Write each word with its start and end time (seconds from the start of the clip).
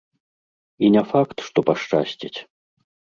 І 0.87 0.87
не 0.95 1.03
факт, 1.11 1.43
што 1.49 1.59
пашчасціць. 1.69 2.33